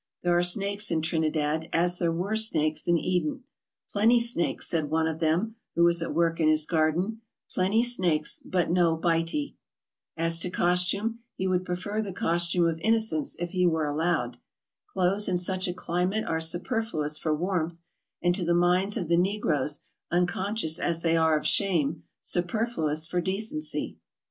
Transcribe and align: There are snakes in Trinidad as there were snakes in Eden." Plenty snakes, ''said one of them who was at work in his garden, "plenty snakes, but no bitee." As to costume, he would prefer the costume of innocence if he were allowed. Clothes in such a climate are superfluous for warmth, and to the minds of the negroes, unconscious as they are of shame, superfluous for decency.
There 0.23 0.35
are 0.35 0.41
snakes 0.41 0.89
in 0.89 1.03
Trinidad 1.03 1.69
as 1.71 1.99
there 1.99 2.11
were 2.11 2.35
snakes 2.35 2.87
in 2.87 2.97
Eden." 2.97 3.43
Plenty 3.93 4.19
snakes, 4.19 4.67
''said 4.71 4.89
one 4.89 5.05
of 5.07 5.19
them 5.19 5.57
who 5.75 5.83
was 5.83 6.01
at 6.01 6.15
work 6.15 6.39
in 6.39 6.47
his 6.49 6.65
garden, 6.65 7.21
"plenty 7.51 7.83
snakes, 7.83 8.41
but 8.43 8.71
no 8.71 8.97
bitee." 8.97 9.57
As 10.17 10.39
to 10.39 10.49
costume, 10.49 11.19
he 11.35 11.45
would 11.45 11.63
prefer 11.65 12.01
the 12.01 12.13
costume 12.13 12.67
of 12.67 12.79
innocence 12.81 13.35
if 13.37 13.51
he 13.51 13.67
were 13.67 13.85
allowed. 13.85 14.37
Clothes 14.91 15.27
in 15.27 15.37
such 15.37 15.67
a 15.67 15.71
climate 15.71 16.23
are 16.25 16.41
superfluous 16.41 17.19
for 17.19 17.35
warmth, 17.35 17.77
and 18.23 18.33
to 18.33 18.43
the 18.43 18.55
minds 18.55 18.97
of 18.97 19.07
the 19.07 19.17
negroes, 19.17 19.81
unconscious 20.09 20.79
as 20.79 21.03
they 21.03 21.15
are 21.15 21.37
of 21.37 21.45
shame, 21.45 22.01
superfluous 22.23 23.05
for 23.05 23.21
decency. 23.21 23.97